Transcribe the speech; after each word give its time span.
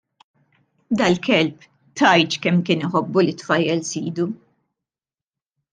Dal-kelb 1.01 1.67
tgħidx 2.01 2.41
kemm 2.47 2.65
kien 2.71 2.83
iħobbu 2.89 3.25
lit-tfajjel 3.29 3.87
sidu. 3.93 4.31